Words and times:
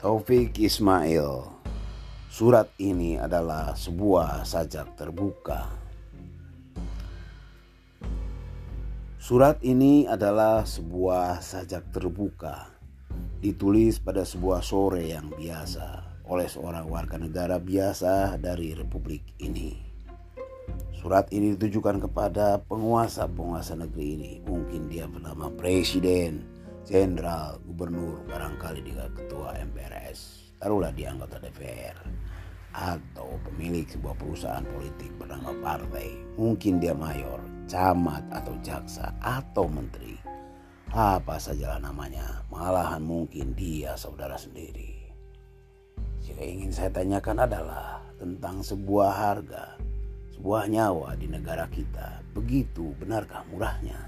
Taufik 0.00 0.56
Ismail 0.56 1.44
Surat 2.32 2.72
ini 2.80 3.20
adalah 3.20 3.76
sebuah 3.76 4.48
sajak 4.48 4.96
terbuka. 4.96 5.68
Surat 9.20 9.60
ini 9.60 10.08
adalah 10.08 10.64
sebuah 10.64 11.44
sajak 11.44 11.92
terbuka 11.92 12.72
Ditulis 13.44 14.00
pada 14.00 14.24
sebuah 14.24 14.64
sore 14.64 15.12
yang 15.12 15.36
biasa 15.36 16.24
Oleh 16.32 16.48
seorang 16.48 16.88
warga 16.88 17.20
negara 17.20 17.60
biasa 17.60 18.40
dari 18.40 18.72
republik 18.72 19.36
ini. 19.36 19.76
Surat 20.96 21.28
ini 21.28 21.60
ditujukan 21.60 22.08
kepada 22.08 22.56
penguasa-penguasa 22.64 23.76
negeri 23.76 24.08
ini. 24.16 24.32
Mungkin 24.48 24.88
dia 24.88 25.04
bernama 25.04 25.52
presiden, 25.52 26.59
jenderal, 26.86 27.60
gubernur, 27.64 28.22
barangkali 28.28 28.80
juga 28.84 29.06
ketua 29.14 29.56
MPRS 29.60 30.40
taruhlah 30.60 30.92
di 30.92 31.08
anggota 31.08 31.40
DPR 31.40 31.96
atau 32.70 33.40
pemilik 33.48 33.88
sebuah 33.88 34.14
perusahaan 34.14 34.62
politik 34.62 35.10
bernama 35.16 35.56
partai. 35.58 36.12
Mungkin 36.36 36.78
dia 36.78 36.92
mayor, 36.92 37.40
camat 37.66 38.22
atau 38.30 38.54
jaksa 38.62 39.10
atau 39.18 39.66
menteri. 39.66 40.14
Apa 40.92 41.40
sajalah 41.40 41.80
namanya, 41.80 42.44
malahan 42.52 43.02
mungkin 43.02 43.56
dia 43.56 43.96
saudara 43.96 44.36
sendiri. 44.36 45.10
Jika 46.20 46.44
ingin 46.44 46.70
saya 46.70 46.92
tanyakan 46.92 47.42
adalah 47.42 48.04
tentang 48.20 48.60
sebuah 48.60 49.10
harga, 49.10 49.80
sebuah 50.36 50.68
nyawa 50.68 51.16
di 51.16 51.26
negara 51.26 51.66
kita. 51.72 52.22
Begitu 52.36 52.94
benarkah 53.00 53.42
murahnya? 53.50 53.98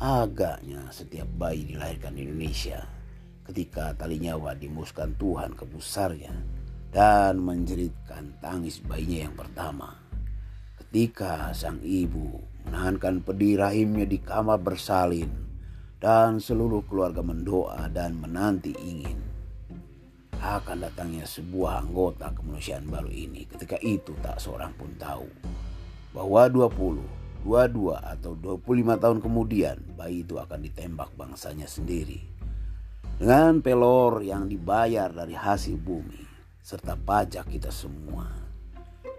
Agaknya 0.00 0.88
setiap 0.88 1.28
bayi 1.36 1.68
dilahirkan 1.68 2.16
di 2.16 2.24
Indonesia 2.24 2.88
ketika 3.44 3.92
tali 3.92 4.16
nyawa 4.16 4.56
dimuskan 4.56 5.12
Tuhan 5.20 5.52
ke 5.52 5.68
pusarnya 5.68 6.32
dan 6.88 7.36
menjeritkan 7.36 8.32
tangis 8.40 8.80
bayinya 8.80 9.28
yang 9.28 9.36
pertama. 9.36 10.00
Ketika 10.80 11.52
sang 11.52 11.84
ibu 11.84 12.40
menahankan 12.64 13.20
pedih 13.20 13.60
rahimnya 13.60 14.08
di 14.08 14.16
kamar 14.24 14.64
bersalin 14.64 15.28
dan 16.00 16.40
seluruh 16.40 16.80
keluarga 16.88 17.20
mendoa 17.20 17.84
dan 17.92 18.16
menanti 18.16 18.72
ingin 18.80 19.20
akan 20.40 20.80
datangnya 20.80 21.28
sebuah 21.28 21.84
anggota 21.84 22.32
kemanusiaan 22.32 22.88
baru 22.88 23.12
ini. 23.12 23.44
Ketika 23.44 23.76
itu 23.84 24.16
tak 24.24 24.40
seorang 24.40 24.72
pun 24.80 24.96
tahu 24.96 25.28
bahwa 26.16 26.48
20, 26.48 27.19
22 27.42 27.96
atau 27.96 28.32
25 28.36 29.02
tahun 29.02 29.18
kemudian 29.24 29.76
bayi 29.96 30.22
itu 30.22 30.36
akan 30.36 30.60
ditembak 30.60 31.12
bangsanya 31.16 31.64
sendiri 31.64 32.20
dengan 33.20 33.60
pelor 33.60 34.24
yang 34.24 34.48
dibayar 34.48 35.12
dari 35.12 35.36
hasil 35.36 35.76
bumi 35.76 36.24
serta 36.60 36.96
pajak 36.96 37.48
kita 37.52 37.68
semua 37.68 38.40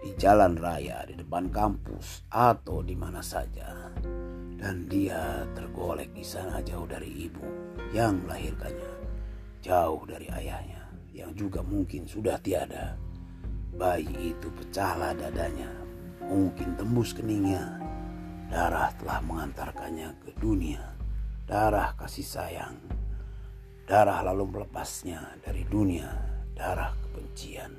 di 0.02 0.10
jalan 0.18 0.58
raya, 0.58 1.06
di 1.06 1.14
depan 1.14 1.46
kampus 1.54 2.26
atau 2.34 2.82
di 2.82 2.98
mana 2.98 3.22
saja. 3.22 3.94
Dan 4.58 4.86
dia 4.86 5.46
tergolek 5.54 6.10
di 6.14 6.22
sana 6.22 6.62
jauh 6.62 6.86
dari 6.86 7.26
ibu 7.26 7.46
yang 7.94 8.22
melahirkannya, 8.26 8.94
jauh 9.62 10.02
dari 10.06 10.26
ayahnya 10.30 10.82
yang 11.14 11.34
juga 11.34 11.62
mungkin 11.62 12.06
sudah 12.06 12.38
tiada. 12.42 12.94
Bayi 13.74 14.34
itu 14.34 14.50
pecahlah 14.54 15.14
dadanya, 15.14 15.70
mungkin 16.26 16.78
tembus 16.78 17.14
keningnya. 17.14 17.81
Darah 18.52 18.92
telah 19.00 19.24
mengantarkannya 19.24 20.12
ke 20.20 20.36
dunia, 20.36 20.84
darah 21.48 21.96
kasih 21.96 22.20
sayang 22.28 22.76
Darah 23.82 24.22
lalu 24.22 24.56
melepasnya 24.56 25.36
dari 25.42 25.66
dunia, 25.66 26.06
darah 26.54 26.94
kebencian. 27.02 27.74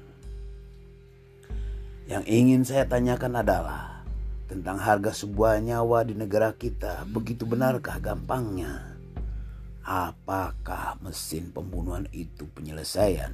Yang 2.03 2.23
ingin 2.27 2.61
saya 2.67 2.83
tanyakan 2.83 3.39
adalah 3.39 4.03
tentang 4.51 4.77
harga 4.83 5.15
sebuah 5.23 5.63
nyawa 5.63 6.03
di 6.03 6.13
negara 6.13 6.51
kita. 6.51 7.07
Begitu 7.07 7.47
benarkah 7.47 8.03
gampangnya? 8.03 8.99
Apakah 9.81 10.99
mesin 10.99 11.55
pembunuhan 11.55 12.05
itu 12.11 12.51
penyelesaian? 12.51 13.31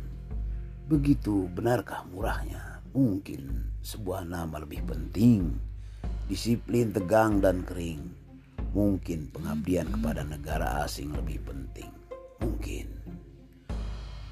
Begitu 0.86 1.50
benarkah 1.50 2.06
murahnya? 2.06 2.86
Mungkin 2.94 3.76
sebuah 3.82 4.30
nama 4.30 4.62
lebih 4.62 4.86
penting, 4.86 5.58
disiplin 6.30 6.94
tegang 6.94 7.42
dan 7.42 7.66
kering. 7.66 8.06
Mungkin 8.72 9.34
pengabdian 9.34 9.90
kepada 9.90 10.22
negara 10.22 10.86
asing 10.86 11.10
lebih 11.18 11.42
penting 11.42 11.90
mungkin. 12.40 12.88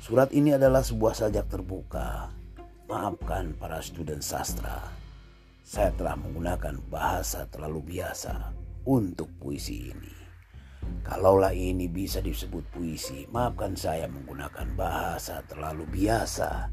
Surat 0.03 0.31
ini 0.31 0.56
adalah 0.56 0.86
sebuah 0.86 1.18
sajak 1.18 1.52
terbuka. 1.52 2.31
Maafkan 2.88 3.52
para 3.59 3.84
student 3.84 4.24
sastra. 4.24 4.80
Saya 5.68 5.91
telah 6.00 6.16
menggunakan 6.16 6.80
bahasa 6.88 7.44
terlalu 7.52 7.97
biasa 7.97 8.56
untuk 8.88 9.28
puisi 9.36 9.91
ini. 9.91 10.16
Kalaulah 11.03 11.52
ini 11.52 11.91
bisa 11.91 12.24
disebut 12.24 12.63
puisi, 12.72 13.28
maafkan 13.28 13.75
saya 13.75 14.07
menggunakan 14.07 14.72
bahasa 14.80 15.44
terlalu 15.44 15.84
biasa. 15.91 16.72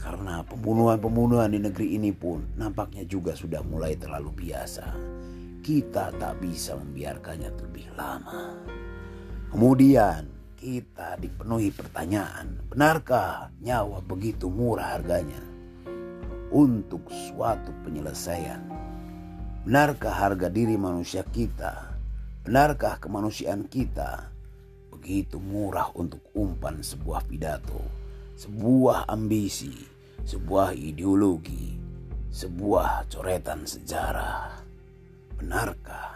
Karena 0.00 0.44
pembunuhan-pembunuhan 0.44 1.52
di 1.52 1.60
negeri 1.62 1.96
ini 1.96 2.12
pun 2.12 2.56
nampaknya 2.60 3.08
juga 3.08 3.32
sudah 3.32 3.64
mulai 3.64 3.96
terlalu 3.96 4.32
biasa. 4.44 4.84
Kita 5.64 6.12
tak 6.16 6.44
bisa 6.44 6.76
membiarkannya 6.76 7.50
terlebih 7.56 7.88
lama. 7.96 8.52
Kemudian 9.48 10.28
kita 10.58 11.16
dipenuhi 11.20 11.72
pertanyaan, 11.72 12.60
benarkah 12.68 13.52
nyawa 13.60 14.04
begitu 14.04 14.50
murah 14.52 14.96
harganya 14.98 15.40
untuk 16.52 17.08
suatu 17.08 17.72
penyelesaian? 17.86 18.60
Benarkah 19.64 20.12
harga 20.12 20.52
diri 20.52 20.76
manusia 20.76 21.24
kita? 21.24 21.96
Benarkah 22.44 23.00
kemanusiaan 23.00 23.64
kita 23.64 24.28
begitu 24.92 25.36
murah 25.36 25.92
untuk 25.96 26.20
umpan 26.32 26.80
sebuah 26.80 27.28
pidato, 27.28 27.80
sebuah 28.34 29.06
ambisi, 29.10 29.74
sebuah 30.26 30.74
ideologi, 30.74 31.78
sebuah 32.30 33.06
coretan 33.10 33.62
sejarah? 33.62 34.62
Benarkah 35.38 36.13